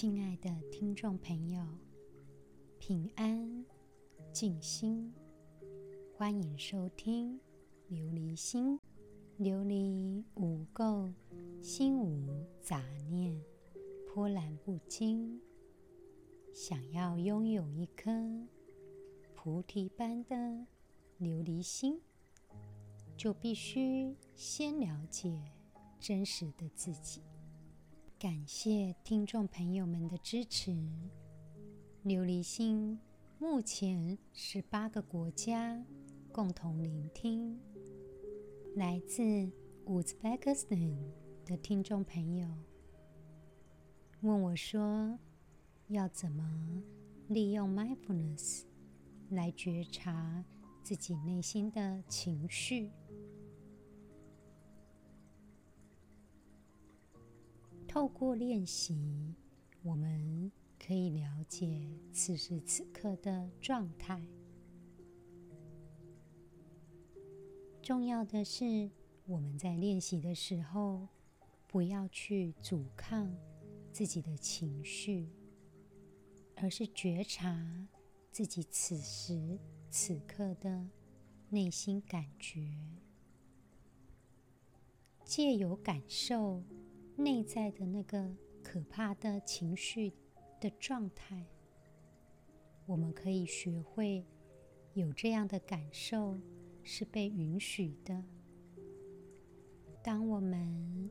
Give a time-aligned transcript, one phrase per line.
[0.00, 1.60] 亲爱的听众朋友，
[2.78, 3.64] 平安
[4.32, 5.12] 静心，
[6.16, 7.36] 欢迎收听
[7.92, 8.78] 《琉璃心》。
[9.40, 11.12] 琉璃无垢，
[11.60, 12.80] 心无杂
[13.10, 13.42] 念，
[14.06, 15.40] 波澜不惊。
[16.54, 18.12] 想要拥有一颗
[19.34, 20.36] 菩提般的
[21.18, 22.00] 琉璃心，
[23.16, 25.42] 就必须先了解
[25.98, 27.20] 真实的自己。
[28.20, 30.72] 感谢听众朋友们的支持。
[32.04, 32.98] 琉璃心
[33.38, 35.80] 目前是八个国家
[36.32, 37.56] 共同聆听。
[38.74, 39.22] 来自
[39.84, 40.80] 乌兹别克斯坦
[41.44, 42.48] 的听众朋友
[44.22, 45.16] 问我说
[45.86, 46.82] ：“要怎么
[47.28, 48.64] 利用 mindfulness
[49.30, 50.44] 来觉察
[50.82, 52.90] 自己内心的情绪？”
[57.98, 59.34] 透过练习，
[59.82, 64.24] 我们可以了解此时此刻的状态。
[67.82, 68.88] 重要的是，
[69.26, 71.08] 我们在练习的时候，
[71.66, 73.36] 不要去阻抗
[73.92, 75.28] 自己的情绪，
[76.54, 77.88] 而是觉察
[78.30, 79.58] 自己此时
[79.90, 80.86] 此刻的
[81.48, 82.72] 内心感觉，
[85.24, 86.62] 借由感受。
[87.18, 90.12] 内在的那个可怕的情绪
[90.60, 91.44] 的状态，
[92.86, 94.24] 我们可以学会
[94.94, 96.38] 有这样的感受
[96.84, 98.24] 是被允许的。
[100.00, 101.10] 当我们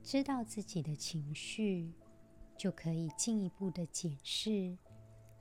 [0.00, 1.92] 知道自己的情绪，
[2.56, 4.78] 就可以进一步的检视，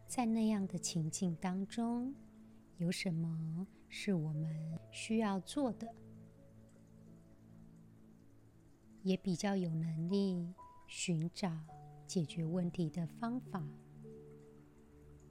[0.08, 2.12] 在那样的情境当中，
[2.78, 5.94] 有什么是我们需要做的。
[9.08, 10.54] 也比较有能力
[10.86, 11.50] 寻找
[12.06, 13.66] 解决问题的方法。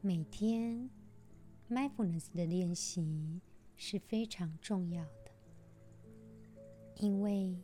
[0.01, 0.89] 每天
[1.69, 3.39] mindfulness 的练习
[3.77, 5.31] 是非常重要的，
[6.95, 7.55] 因为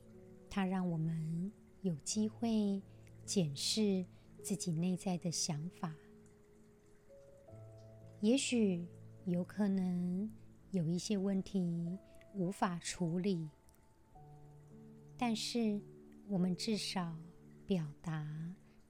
[0.50, 1.50] 它让我们
[1.80, 2.82] 有机会
[3.24, 4.04] 检视
[4.42, 5.96] 自己内在的想法。
[8.20, 8.86] 也许
[9.24, 10.30] 有可能
[10.72, 11.98] 有一些问题
[12.34, 13.48] 无法处理，
[15.16, 15.80] 但是，
[16.32, 17.14] 我们至少
[17.66, 18.26] 表达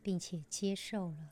[0.00, 1.28] 并且接受了。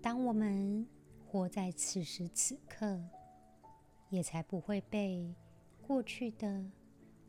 [0.00, 0.86] 当我们
[1.26, 3.02] 活在此时此刻，
[4.10, 5.34] 也才不会被
[5.82, 6.64] 过去的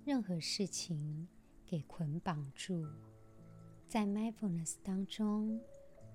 [0.04, 1.28] 任何事情
[1.66, 2.86] 给捆绑住。
[3.88, 5.60] 在 mindfulness 当中，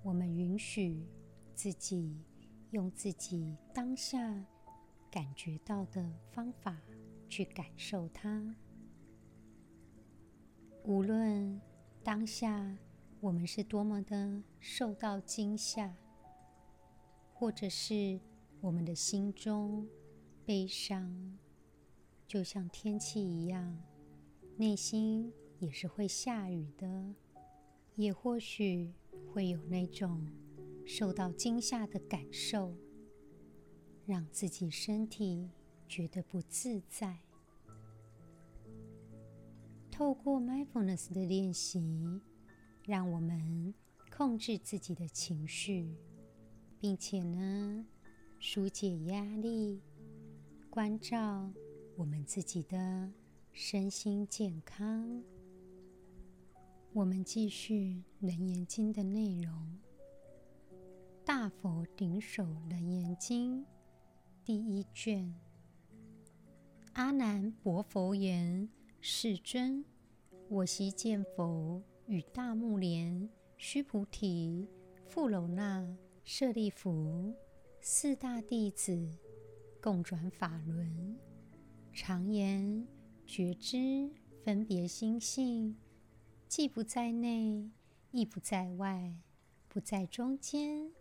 [0.04, 1.04] 我们允许
[1.52, 2.16] 自己
[2.70, 4.47] 用自己当下
[5.10, 6.81] 感觉到的方法
[7.28, 8.54] 去感受它。
[10.85, 11.61] 无论
[12.03, 12.77] 当下
[13.21, 15.95] 我们是多么的受到惊吓，
[17.35, 18.19] 或者是
[18.61, 19.87] 我们的心中
[20.45, 21.39] 悲伤，
[22.27, 23.79] 就像天气一样，
[24.57, 27.15] 内心也是会下雨的，
[27.95, 28.93] 也或许
[29.33, 30.27] 会有那种
[30.87, 32.75] 受到惊吓的感受，
[34.07, 35.51] 让自己身体
[35.87, 37.19] 觉得不自在。
[40.00, 42.22] 透过 mindfulness 的练习，
[42.87, 43.75] 让我们
[44.11, 45.94] 控制自己的情绪，
[46.78, 47.84] 并且呢，
[48.41, 49.83] 纾解压力，
[50.71, 51.53] 关照
[51.99, 53.12] 我们自己的
[53.53, 55.22] 身心健康。
[56.94, 59.53] 我们继续《楞严经》的内容，
[61.27, 63.61] 《大佛顶首楞严经》
[64.47, 65.34] 第一卷，
[66.94, 68.67] 阿难薄佛言。
[69.03, 69.83] 世尊，
[70.50, 74.69] 我昔见佛与大目连、须菩提、
[75.06, 77.34] 富楼那、舍利弗
[77.81, 79.09] 四大弟子
[79.81, 81.16] 共转法轮，
[81.94, 82.87] 常言
[83.25, 84.11] 觉知
[84.44, 85.75] 分别心性，
[86.47, 87.70] 既不在内，
[88.11, 89.17] 亦不在外，
[89.67, 90.93] 不在中间，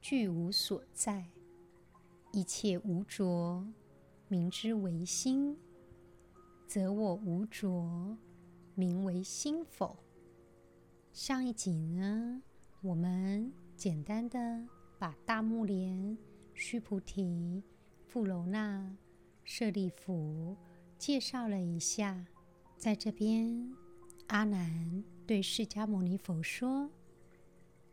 [0.00, 1.26] 具无所在，
[2.32, 3.62] 一切无着，
[4.28, 5.58] 名之为心。
[6.72, 8.16] 则我无着，
[8.74, 9.94] 名为心否？
[11.12, 12.42] 上一集呢，
[12.80, 14.66] 我们简单的
[14.98, 16.16] 把大目连、
[16.54, 17.62] 须菩提、
[18.06, 18.90] 富楼那、
[19.44, 20.56] 舍利弗
[20.96, 22.26] 介绍了一下。
[22.78, 23.70] 在这边，
[24.28, 26.90] 阿难对释迦牟尼佛说：“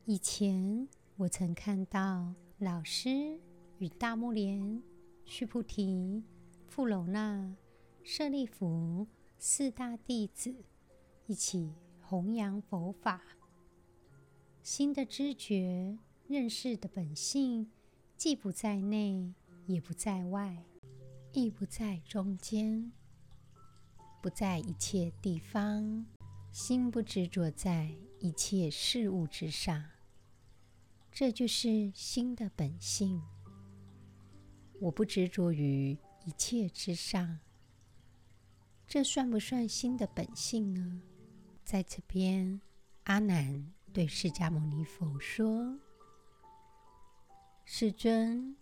[0.08, 0.88] 以前
[1.18, 3.38] 我曾看到老师
[3.80, 4.82] 与大目连、
[5.26, 6.24] 须菩提、
[6.70, 7.54] 富楼那。”
[8.04, 9.08] 舍利弗
[9.38, 10.56] 四大弟子
[11.28, 13.22] 一起弘扬佛法，
[14.64, 15.98] 心的知觉、
[16.28, 17.70] 认识的本性，
[18.18, 19.34] 既不在内，
[19.66, 20.64] 也不在外，
[21.32, 22.92] 亦不在中间，
[24.22, 26.06] 不在一切地方。
[26.52, 29.86] 心不执着在一切事物之上，
[31.12, 33.22] 这就是心的本性。
[34.82, 37.40] 我不执着于一切之上，
[38.90, 41.00] 这算不算心的本性呢？
[41.64, 42.60] 在这边，
[43.04, 43.72] 阿难。
[43.94, 45.78] 对释迦牟尼佛说
[47.66, 48.56] ：“世尊，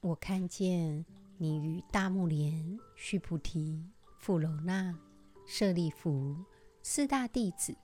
[0.00, 1.04] 我看见
[1.38, 3.82] 你与大目连、须菩提、
[4.18, 4.94] 富楼那、
[5.46, 6.36] 舍利弗
[6.82, 7.74] 四大弟子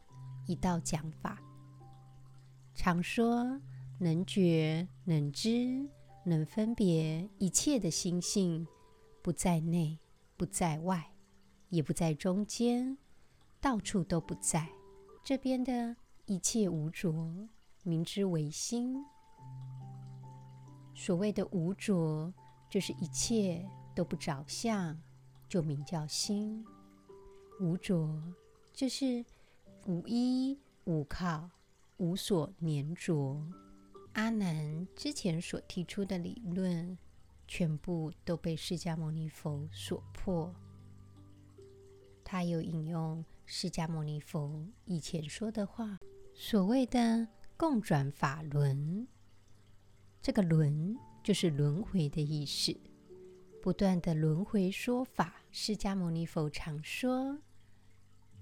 [0.47, 1.43] 一道讲法，
[2.75, 3.61] 常说
[3.99, 5.89] 能觉、能知、
[6.25, 8.67] 能分别一切的心性，
[9.23, 9.99] 不在内，
[10.39, 11.10] 不在外，
[11.71, 12.99] 也不在中间，
[13.61, 14.69] 到处都不在。
[15.25, 15.97] 这边的。”
[16.27, 17.13] 一切无着，
[17.83, 19.05] 名之为心。
[20.95, 22.33] 所谓的无着，
[22.69, 24.97] 就是一切都不着相，
[25.49, 26.65] 就名叫心。
[27.59, 28.23] 无着
[28.73, 29.25] 就是
[29.87, 31.51] 无依无靠，
[31.97, 33.45] 无所黏着。
[34.13, 36.97] 阿难之前所提出的理论，
[37.49, 40.55] 全部都被释迦牟尼佛所破。
[42.31, 45.99] 他又引用释迦牟尼佛以前说的话。
[46.32, 49.09] 所谓的共转法轮，
[50.23, 52.73] 这个“轮”就是轮回的意思，
[53.61, 55.43] 不断的轮回说法。
[55.50, 57.37] 释迦牟尼佛常说，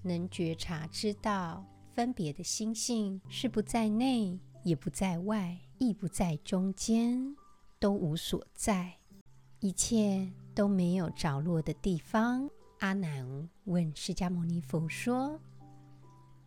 [0.02, 1.64] 能觉察知道
[1.94, 7.34] 分别的心性，是不在内，也不在外，亦不在中间，
[7.78, 8.98] 都无所在，
[9.60, 12.50] 一切都没有着落的地方。
[12.78, 15.40] 阿难问释迦牟尼佛说。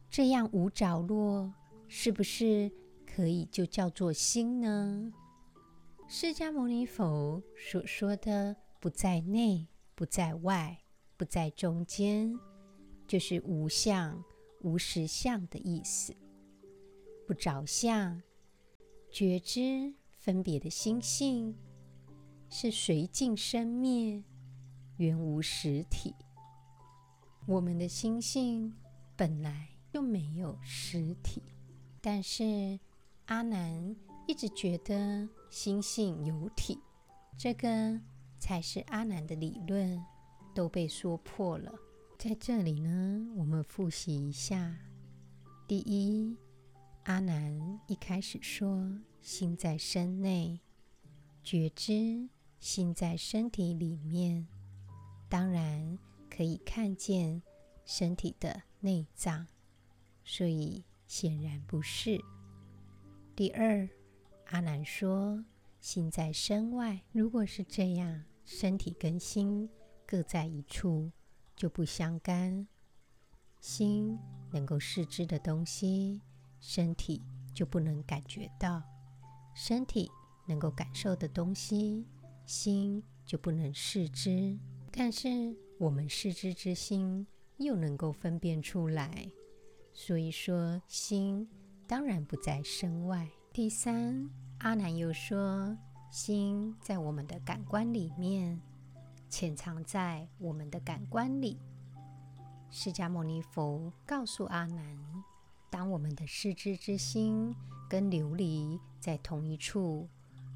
[0.10, 1.54] 这样无着落，
[1.88, 2.72] 是不是
[3.06, 5.14] 可以就叫做心呢？
[6.08, 10.78] 释迦牟尼佛所说的“不在内，不在外，
[11.16, 12.38] 不在中间”，
[13.08, 14.22] 就是无相、
[14.62, 16.14] 无实相的意思。
[17.26, 18.22] 不着相、
[19.10, 21.56] 觉知、分别的心性，
[22.50, 24.22] 是随境生灭，
[24.98, 26.16] 原无实体。
[27.46, 28.74] 我们的心性
[29.16, 29.68] 本来。
[29.94, 31.42] 又没有实体，
[32.00, 32.80] 但是
[33.26, 33.94] 阿难
[34.26, 36.80] 一直觉得心性有体，
[37.38, 38.00] 这个
[38.40, 40.02] 才是阿难的理论
[40.56, 41.74] 都被说破了。
[42.18, 44.74] 在这里呢，我们复习一下：
[45.68, 46.38] 第一，
[47.04, 50.62] 阿难一开始说心在身内，
[51.44, 52.30] 觉知
[52.62, 54.48] 心在身体里面，
[55.32, 55.98] 当然
[56.30, 57.42] 可以看见
[57.86, 59.48] 身体的内脏。
[60.26, 62.20] 所以显然不是。
[63.34, 63.88] 第二，
[64.48, 65.44] 阿难说
[65.80, 69.70] 心在身外，如果是这样，身体跟心
[70.06, 71.10] 各在一处，
[71.56, 72.68] 就不相干。
[73.62, 74.20] 心
[74.52, 76.22] 能够视知的东西，
[76.60, 77.24] 身体
[77.54, 78.82] 就不能感觉到；
[79.56, 80.12] 身体
[80.46, 82.06] 能够感受的东西，
[82.46, 84.60] 心就不能视知。
[84.92, 87.26] 但是我们视知之心
[87.58, 89.32] 又能够分辨出来。
[89.94, 91.48] 所以说，心
[91.88, 93.28] 当然不在身外。
[93.54, 95.78] 第三，阿难又说，
[96.10, 98.62] 心在我们的感官里面，
[99.30, 101.60] 潜藏在我们的感官里。
[102.70, 104.98] 释迦牟尼佛告诉阿难，
[105.70, 107.54] 当我们的视知之心
[107.90, 110.08] 跟琉璃在同一处，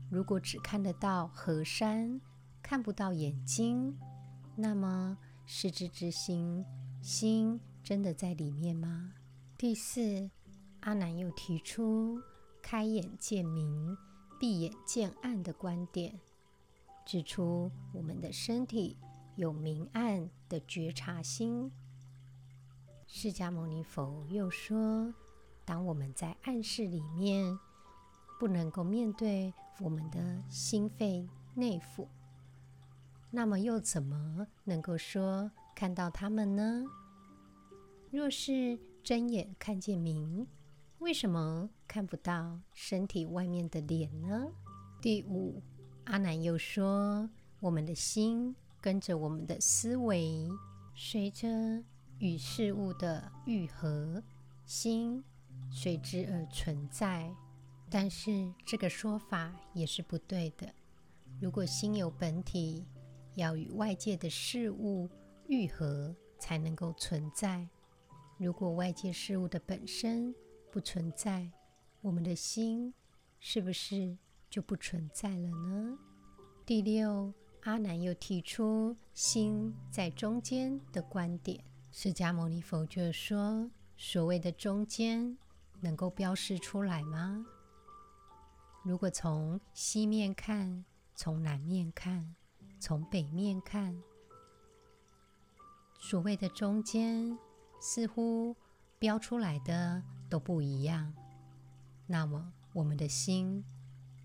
[0.09, 2.21] 如果只看得到河山，
[2.61, 3.97] 看不到眼睛，
[4.57, 6.63] 那么视知之心，
[7.01, 9.13] 心真的在里面吗？
[9.57, 10.29] 第四，
[10.79, 12.21] 阿难又提出
[12.61, 13.97] 开眼见明、
[14.39, 16.19] 闭眼见暗的观点，
[17.05, 18.97] 指出我们的身体
[19.35, 21.69] 有明暗的觉察心。
[23.07, 25.13] 释迦牟尼佛又说，
[25.65, 27.59] 当我们在暗室里面，
[28.39, 32.07] 不能够面对我们的心肺内腑，
[33.35, 36.85] 那么又怎么能够说看到他们呢？
[38.09, 40.47] 若是睁眼看见明，
[40.99, 44.47] 为什么看不到身体外面的脸呢？
[45.01, 45.61] 第五，
[46.05, 50.47] 阿难又说，我们的心跟着我们的思维，
[50.95, 51.83] 随着
[52.19, 54.23] 与事物的愈合，
[54.65, 55.21] 心
[55.69, 57.29] 随之而存在。
[57.89, 60.73] 但是这个说法也是不对的。
[61.41, 62.85] 如果心有本体，
[63.35, 65.09] 要与外界的事物
[65.47, 67.67] 愈合，才能够存在。
[68.37, 70.33] 如果外界事物的本身
[70.71, 71.49] 不存在，
[72.01, 72.93] 我们的心
[73.39, 74.17] 是不是
[74.49, 75.97] 就不存在了呢？
[76.65, 81.63] 第六，阿难又提出心在中间的观点。
[81.91, 85.37] 释迦牟尼佛就说：所谓的中间，
[85.79, 87.45] 能够标示出来吗？
[88.83, 90.83] 如果从西面看，
[91.15, 92.35] 从南面看，
[92.79, 94.01] 从北面看，
[95.99, 97.37] 所谓的中间，
[97.79, 98.55] 似乎
[98.99, 101.13] 标出来的都不一样。
[102.07, 103.63] 那么，我们的心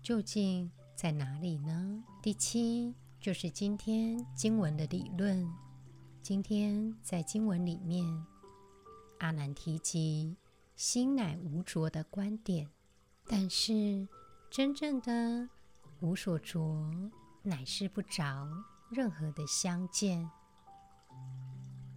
[0.03, 2.03] 究竟在哪里呢？
[2.21, 5.51] 第七就是今天经文的理论。
[6.21, 8.05] 今天在经文里面，
[9.19, 10.37] 阿难提及
[10.75, 12.69] 心乃无着的观点，
[13.25, 14.07] 但是
[14.51, 15.49] 真正的
[16.01, 16.59] 无所着，
[17.43, 18.47] 乃是不着
[18.91, 20.29] 任何的相见。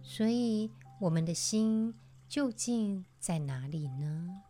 [0.01, 1.93] 所以，我们的心
[2.27, 4.41] 究竟在哪里呢？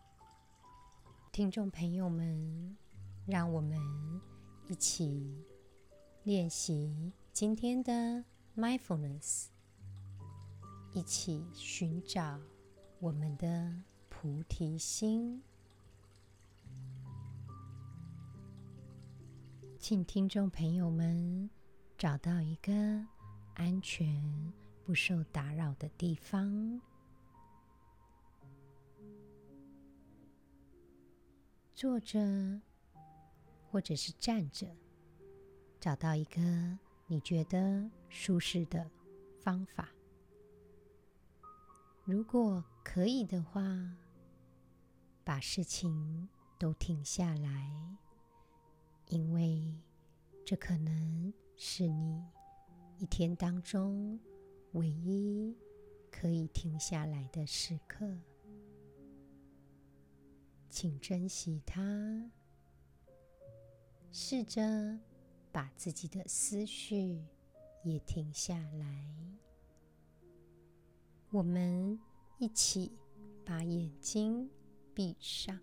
[1.32, 2.78] 听众朋友们，
[3.26, 3.78] 让我们
[4.68, 5.46] 一起
[6.24, 8.24] 练习今天的
[8.56, 9.48] mindfulness，
[10.94, 12.40] 一起寻找
[13.00, 15.44] 我们的菩提心。
[19.88, 21.48] 请听众朋友们
[21.96, 22.74] 找到一个
[23.54, 24.52] 安全、
[24.84, 26.82] 不受打扰的地方。
[31.76, 32.60] 坐着，
[33.70, 34.76] 或者是站着，
[35.80, 36.42] 找到一个
[37.06, 38.90] 你觉得舒适的
[39.38, 39.90] 方法。
[42.06, 43.62] 如果可以的话，
[45.24, 46.28] 把事情
[46.58, 47.72] 都停下来，
[49.08, 49.74] 因为
[50.46, 52.24] 这可能是你
[52.98, 54.20] 一天当中
[54.74, 55.56] 唯一
[56.12, 58.18] 可以停下来的时刻。
[60.70, 62.30] 请珍惜它，
[64.12, 65.00] 试着
[65.52, 67.24] 把自己的思绪
[67.84, 69.06] 也停下来。
[71.30, 71.98] 我们
[72.38, 72.92] 一起
[73.46, 74.50] 把眼睛
[74.94, 75.58] 闭上。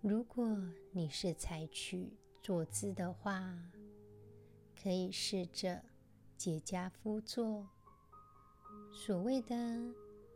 [0.00, 0.56] 如果
[0.92, 2.12] 你是采取
[2.42, 3.58] 坐姿的话，
[4.80, 5.82] 可以试着
[6.36, 7.66] 结跏趺坐。
[8.92, 9.56] 所谓的。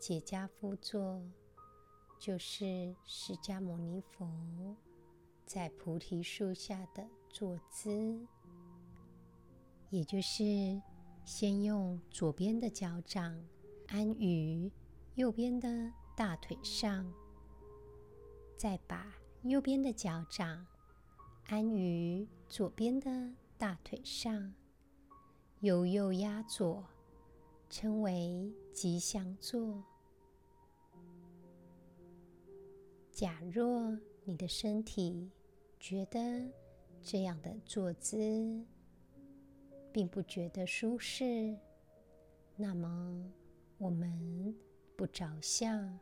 [0.02, 1.23] 结跏趺坐
[2.19, 4.28] 就是释迦牟尼佛
[5.47, 8.26] 在菩提树下的坐姿，
[9.90, 10.83] 也就是
[11.25, 13.40] 先用左边的脚掌
[13.87, 14.73] 安于
[15.14, 17.14] 右边的大腿上，
[18.57, 19.07] 再把
[19.42, 20.64] 右边的脚掌
[21.49, 23.11] 安于左边的
[23.58, 24.54] 大腿上，
[25.61, 26.84] 由右压左，
[27.68, 29.82] 称为吉祥坐。
[33.11, 35.28] 假若你的身体
[35.80, 36.49] 觉得
[37.02, 38.64] 这样的坐姿
[39.92, 41.58] 并不觉得舒适，
[42.56, 43.28] 那么
[43.76, 44.56] 我们
[44.96, 45.99] 不着相，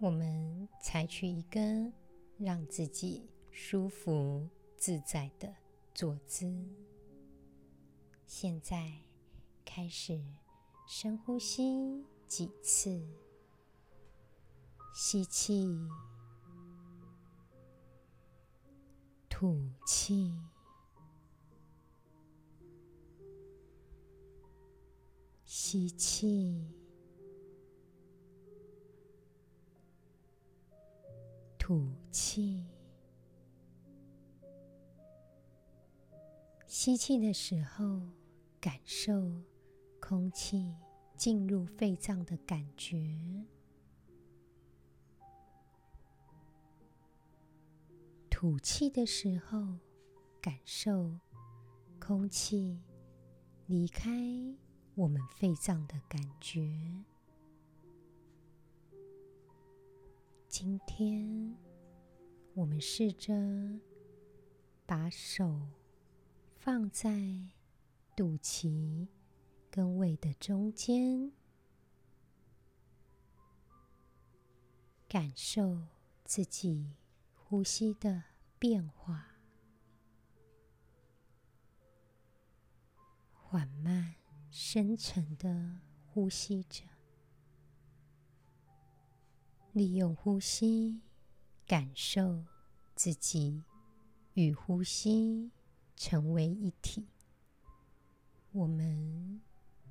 [0.00, 1.60] 我们采取一个
[2.36, 5.52] 让自己舒服自在的
[5.92, 6.64] 坐姿。
[8.24, 8.92] 现在
[9.64, 10.22] 开始
[10.86, 13.04] 深呼吸几次。
[14.94, 15.68] 吸气，
[19.28, 20.32] 吐气，
[25.44, 26.64] 吸气，
[31.68, 32.64] 吐气。
[36.66, 38.00] 吸气的时候，
[38.58, 39.12] 感受
[40.00, 40.74] 空气
[41.14, 42.96] 进入肺脏的感觉。
[48.30, 49.76] 吐气的时候，
[50.40, 51.18] 感受
[52.00, 52.80] 空气
[53.66, 54.10] 离开
[54.94, 57.04] 我们肺脏的感觉。
[60.48, 61.56] 今天，
[62.54, 63.32] 我们试着
[64.86, 65.68] 把手
[66.56, 67.10] 放在
[68.16, 69.06] 肚脐
[69.70, 71.30] 跟胃的中间，
[75.06, 75.82] 感受
[76.24, 76.96] 自己。
[77.50, 78.24] 呼吸的
[78.58, 79.38] 变化，
[83.32, 84.16] 缓慢、
[84.50, 86.84] 深沉的呼吸着，
[89.78, 91.00] 利用呼吸
[91.64, 92.42] 感受
[92.96, 93.62] 自己
[94.34, 95.52] 与呼吸
[95.94, 97.06] 成为一体。
[98.50, 99.40] 我们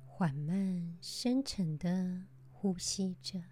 [0.04, 3.42] 缓慢、深沉的呼吸着。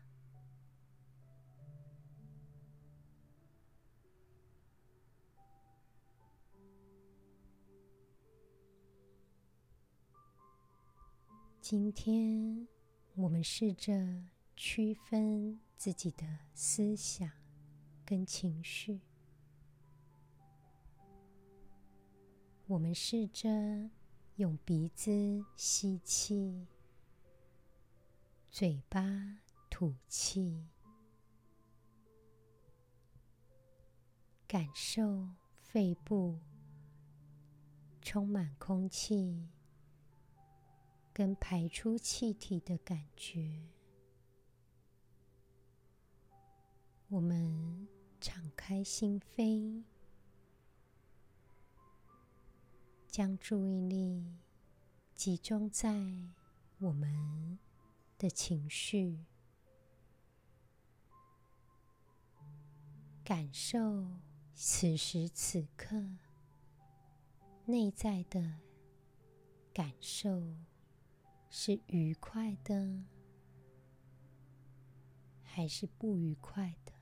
[11.62, 12.68] 今天，
[13.14, 14.22] 我们试着
[14.54, 17.30] 区分自己的思想
[18.04, 19.00] 跟情绪。
[22.66, 23.48] 我们试着
[24.36, 25.12] 用鼻子
[25.54, 26.66] 吸气，
[28.50, 29.02] 嘴巴
[29.70, 30.66] 吐气，
[34.48, 35.28] 感受
[35.60, 36.40] 肺部
[38.00, 39.48] 充满空气
[41.12, 43.75] 跟排出气体的感觉。
[47.08, 47.86] 我们
[48.20, 49.84] 敞开心扉。
[53.08, 54.36] 将注意力
[55.14, 55.88] 集中在
[56.76, 57.58] 我们
[58.18, 59.24] 的情绪，
[63.24, 64.06] 感受
[64.54, 65.96] 此时此刻
[67.64, 68.60] 内在的
[69.72, 70.42] 感受
[71.48, 73.02] 是愉快的，
[75.42, 76.92] 还是不愉快的？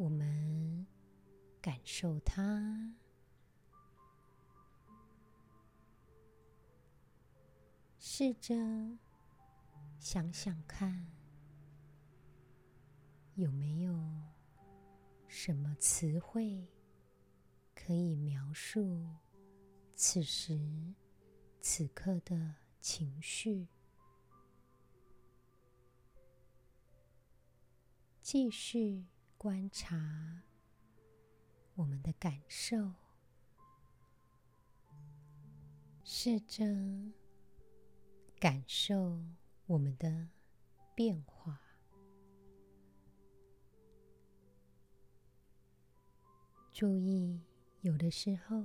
[0.00, 0.86] 我们
[1.60, 2.96] 感受它，
[7.98, 8.54] 试着
[9.98, 11.06] 想想看，
[13.34, 13.94] 有没有
[15.28, 16.66] 什么词汇
[17.74, 19.06] 可以描述
[19.94, 20.58] 此时
[21.60, 23.68] 此刻的情绪？
[28.22, 29.04] 继续。
[29.42, 30.42] 观察
[31.72, 32.92] 我们的感受，
[36.04, 36.62] 试着
[38.38, 39.18] 感受
[39.64, 40.28] 我们的
[40.94, 41.58] 变化。
[46.70, 47.40] 注意，
[47.80, 48.62] 有的时候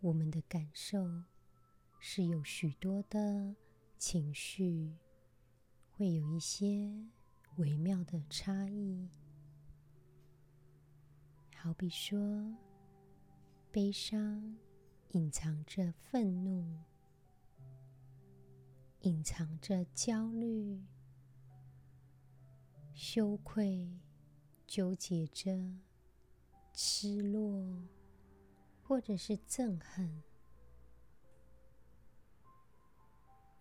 [0.00, 1.22] 我们的感受
[1.98, 3.56] 是有许多的
[3.96, 4.98] 情绪，
[5.92, 6.92] 会有一些
[7.56, 9.08] 微妙的差异。
[11.64, 12.20] 好比说，
[13.72, 14.54] 悲伤
[15.12, 16.62] 隐藏着愤怒，
[19.00, 20.78] 隐藏着焦虑、
[22.92, 23.88] 羞愧，
[24.66, 25.58] 纠结着
[26.74, 27.82] 失落，
[28.82, 30.22] 或者是憎恨。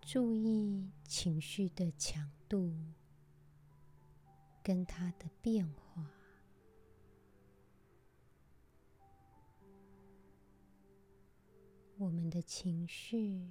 [0.02, 2.76] 注意情绪的强度
[4.62, 6.06] 跟它的变化。
[12.04, 13.48] 我们的情绪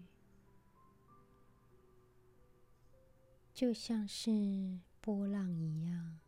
[3.54, 6.18] 就像是波浪一样，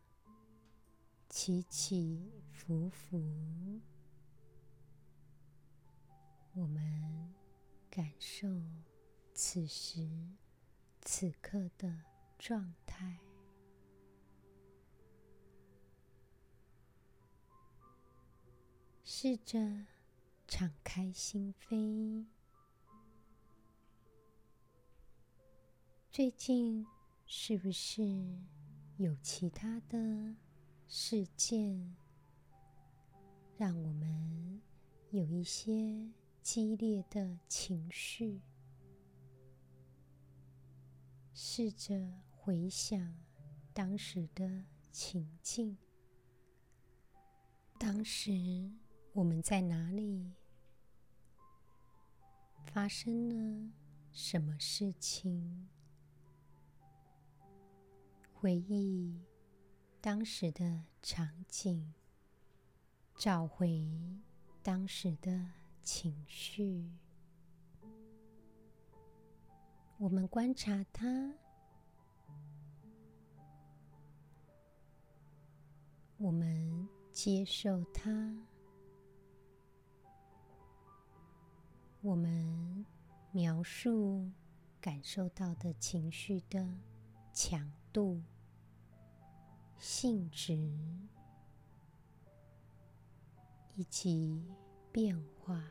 [1.29, 3.79] 起起伏伏。
[6.53, 7.31] 我们
[7.91, 8.47] 感受
[9.35, 10.09] 此时
[11.01, 11.95] 此刻的
[12.39, 13.19] 状态，
[19.03, 19.94] 试着。
[20.47, 22.25] 敞开心扉。
[26.11, 26.85] 最近
[27.25, 28.03] 是不是
[28.97, 30.35] 有其他的
[30.87, 31.95] 事件，
[33.57, 34.61] 让我们
[35.09, 36.09] 有一些
[36.41, 38.39] 激烈的情绪？
[41.33, 43.13] 试着回想
[43.73, 45.77] 当时的情境，
[47.77, 48.71] 当时。
[49.15, 50.33] 我们在哪里？
[52.65, 53.71] 发生了
[54.11, 55.69] 什么事情？
[58.33, 59.17] 回忆
[60.01, 61.93] 当时的场景，
[63.15, 63.89] 找回
[64.61, 65.49] 当时的
[65.81, 66.91] 情绪。
[69.97, 71.33] 我们观察它，
[76.17, 78.11] 我们接受它。
[82.05, 82.85] 我们
[83.31, 84.29] 描述
[84.79, 86.63] 感受到的情绪的
[87.33, 88.21] 强度、
[89.79, 90.53] 性质
[93.73, 94.45] 以及
[94.91, 95.67] 变化。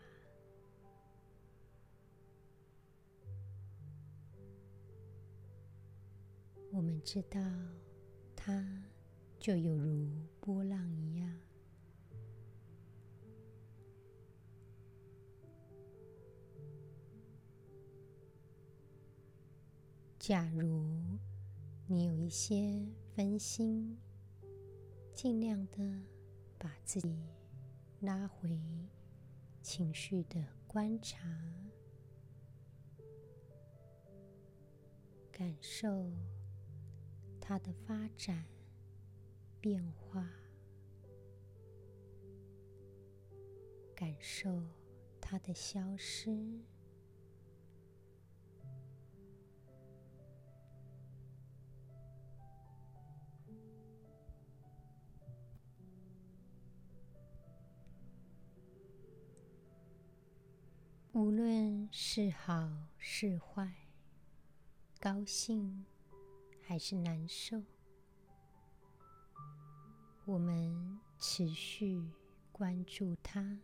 [6.72, 7.40] 我们知道，
[8.34, 8.82] 它
[9.38, 11.38] 就有如波浪一样。
[20.26, 20.82] 假如
[21.86, 22.82] 你有一些
[23.14, 23.94] 分心，
[25.12, 26.02] 尽量的
[26.56, 27.14] 把自己
[28.00, 28.58] 拉回
[29.60, 31.28] 情绪的观察，
[35.30, 36.10] 感受
[37.38, 38.46] 它的发展
[39.60, 40.26] 变化，
[43.94, 44.62] 感受
[45.20, 46.64] 它的消失。
[61.14, 63.72] 无论是好是坏，
[64.98, 65.84] 高兴
[66.60, 67.62] 还是难受，
[70.24, 72.02] 我们持续
[72.50, 73.56] 关注它。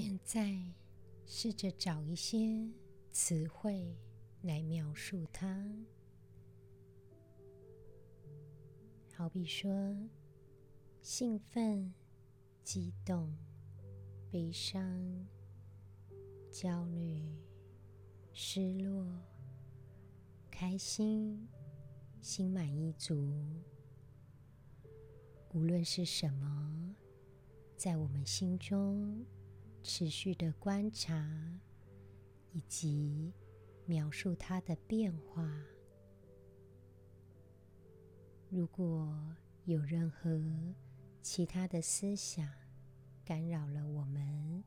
[0.00, 0.56] 现在，
[1.26, 2.70] 试着找一些
[3.10, 3.98] 词汇
[4.42, 5.68] 来描述它，
[9.12, 9.68] 好比说
[11.02, 11.92] 兴奋、
[12.62, 13.36] 激动、
[14.30, 15.26] 悲伤、
[16.48, 17.20] 焦虑、
[18.32, 19.04] 失落、
[20.48, 21.48] 开心、
[22.20, 23.34] 心满意足。
[25.52, 26.94] 无论是什么，
[27.76, 29.26] 在我们心中。
[29.90, 31.26] 持续的观察，
[32.52, 33.32] 以及
[33.86, 35.50] 描述它的变化。
[38.50, 40.38] 如果有任何
[41.22, 42.46] 其他的思想
[43.24, 44.62] 干扰了我们，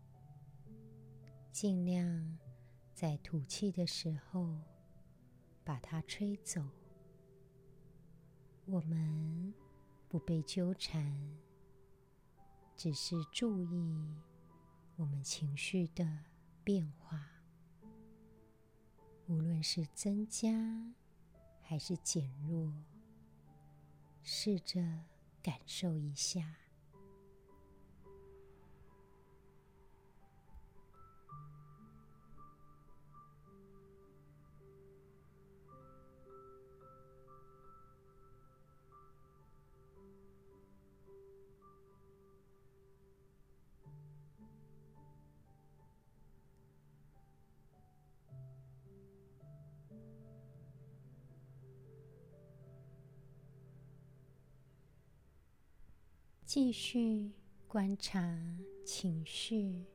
[1.52, 2.40] 尽量
[2.92, 4.58] 在吐气的时候
[5.64, 6.64] 把它吹走。
[8.66, 9.54] 我们
[10.10, 11.16] 不被纠缠，
[12.76, 14.16] 只是注意。
[14.98, 16.26] 我们情绪的
[16.64, 17.28] 变化，
[19.28, 20.94] 无论是增加
[21.62, 22.72] 还是减弱，
[24.22, 24.82] 试着
[25.42, 26.56] 感受一下。
[56.54, 57.32] 继续
[57.66, 58.38] 观察
[58.84, 59.86] 情绪，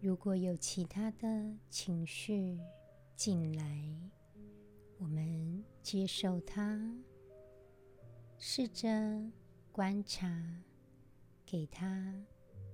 [0.00, 2.58] 如果有其他的情绪
[3.14, 4.10] 进来，
[4.96, 6.80] 我们接受它，
[8.38, 9.30] 试着
[9.70, 10.62] 观察，
[11.44, 12.24] 给它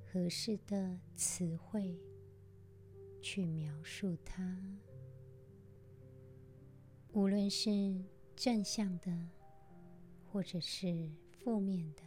[0.07, 1.99] 合适的词汇
[3.21, 4.57] 去描述它，
[7.13, 8.01] 无论是
[8.37, 9.29] 正向的，
[10.31, 11.11] 或者是。
[11.43, 12.03] 负面的，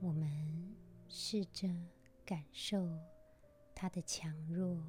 [0.00, 0.74] 我们
[1.08, 1.68] 试着
[2.26, 2.88] 感受
[3.72, 4.82] 它的强弱，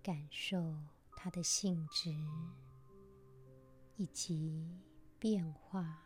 [0.00, 0.76] 感受
[1.16, 2.14] 它的性质
[3.96, 4.78] 以及
[5.18, 6.05] 变化。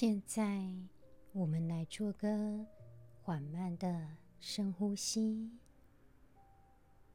[0.00, 0.72] 现在，
[1.32, 2.64] 我们来做个
[3.20, 5.50] 缓慢的深呼吸，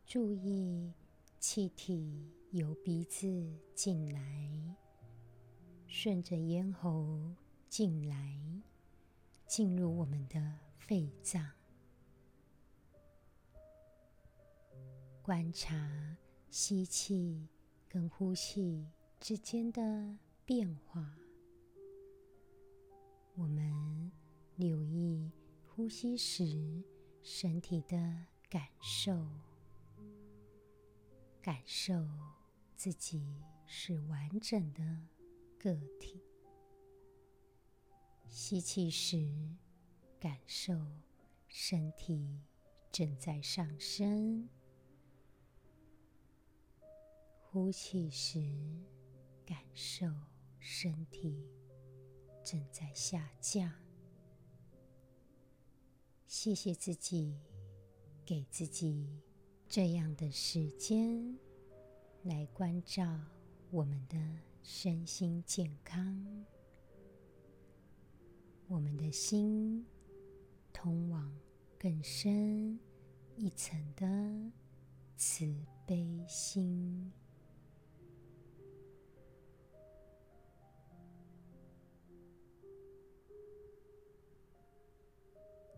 [0.05, 0.91] 注意
[1.39, 3.25] 气体由鼻子
[3.73, 4.75] 进来，
[5.87, 7.33] 顺着咽喉
[7.69, 8.37] 进来，
[9.47, 11.49] 进入我们的肺脏。
[15.21, 16.17] 观察
[16.49, 17.47] 吸气
[17.87, 18.85] 跟呼气
[19.21, 21.22] 之间的变化。
[23.35, 24.11] 我们
[24.57, 25.31] 留意
[25.65, 26.83] 呼吸时
[27.23, 27.97] 身体的
[28.47, 29.27] 感受，
[31.41, 31.93] 感受
[32.75, 33.25] 自己
[33.65, 35.07] 是完整的
[35.57, 36.21] 个体。
[38.27, 39.27] 吸气时，
[40.19, 40.73] 感受
[41.47, 42.39] 身体
[42.91, 44.47] 正在上升；
[47.41, 48.39] 呼气时，
[49.43, 50.05] 感受
[50.59, 51.62] 身体。
[52.53, 53.67] 正在下降。
[56.27, 57.35] 谢谢自己，
[58.23, 59.09] 给自己
[59.67, 61.35] 这样的时间
[62.21, 63.19] 来关照
[63.71, 64.15] 我们的
[64.61, 66.45] 身心健康。
[68.67, 69.83] 我们的心
[70.71, 71.35] 通往
[71.79, 72.79] 更深
[73.35, 74.05] 一层的
[75.17, 75.51] 慈
[75.87, 77.11] 悲心。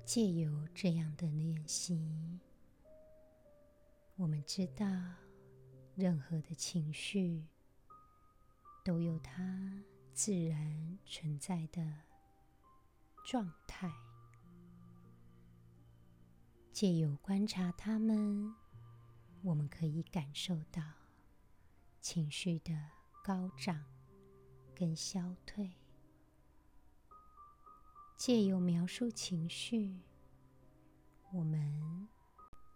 [0.06, 2.40] 借由这样的练习，
[4.16, 4.86] 我们知道，
[5.96, 7.44] 任何的情绪
[8.84, 11.84] 都有它自然存在的
[13.26, 13.92] 状态。
[16.72, 18.54] 借由观察它们，
[19.42, 20.84] 我们可以感受到
[22.00, 22.80] 情绪的
[23.24, 23.84] 高涨
[24.76, 25.74] 跟消退。
[28.18, 30.00] 借由描述情绪，
[31.32, 32.08] 我们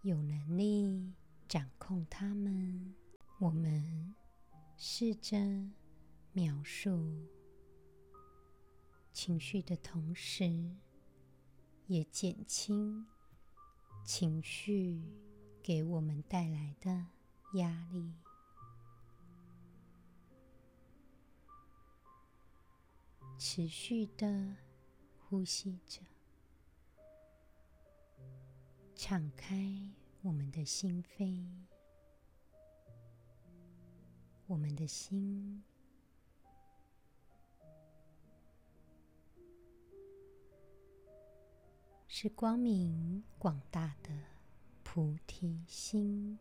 [0.02, 1.13] 有能力
[1.47, 2.93] 掌控它们。
[3.39, 4.13] 我们
[4.75, 5.38] 试着
[6.34, 7.25] 描述
[9.13, 10.75] 情绪的同时，
[11.88, 13.08] 也减轻
[14.04, 15.02] 情绪
[15.63, 17.08] 给我们带来的
[17.54, 18.13] 压力。
[23.38, 24.68] 持续的。
[25.30, 26.02] 呼吸着，
[28.96, 29.56] 敞开
[30.24, 31.46] 我们的心扉。
[34.48, 35.63] 我们的心
[42.08, 44.10] 是光明广大的
[44.82, 46.39] 菩提心。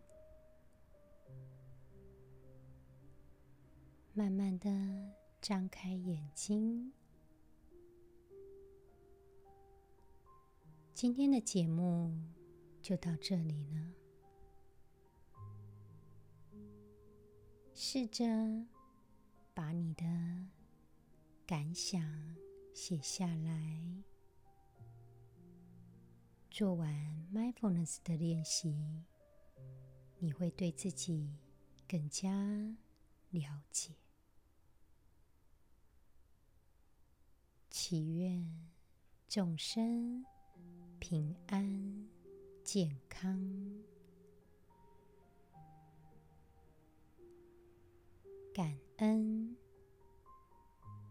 [4.14, 4.70] 慢慢的
[5.42, 6.94] 张开眼睛。
[11.00, 12.12] 今天的节目
[12.82, 13.94] 就到这里了。
[17.72, 18.24] 试着
[19.54, 20.04] 把你的
[21.46, 22.37] 感想
[22.74, 24.02] 写下来。
[26.50, 26.92] 做完
[27.32, 29.04] mindfulness 的练习，
[30.18, 31.32] 你会对自己
[31.87, 32.28] 更加
[33.30, 33.94] 了解。
[37.70, 38.68] 祈愿
[39.28, 40.26] 众生。
[40.98, 42.09] 平安
[42.64, 43.38] 健康，
[48.52, 49.57] 感恩。